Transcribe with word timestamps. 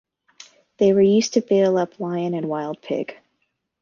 They 0.77 0.93
were 0.93 1.01
used 1.03 1.35
to 1.35 1.41
bail 1.41 1.77
up 1.77 1.99
lion 1.99 2.33
and 2.33 2.49
wild 2.49 2.81
pig. 2.81 3.19